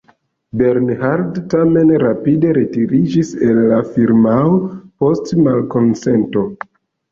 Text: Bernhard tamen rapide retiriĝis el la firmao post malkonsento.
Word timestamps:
Bernhard 0.59 1.37
tamen 1.53 1.91
rapide 2.05 2.55
retiriĝis 2.59 3.31
el 3.49 3.61
la 3.75 3.79
firmao 3.93 4.59
post 5.05 5.37
malkonsento. 5.45 6.49